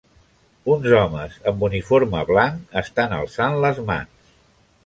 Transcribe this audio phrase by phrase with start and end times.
[0.75, 4.35] Uns homes amb uniforme blanc estan alçant les mans.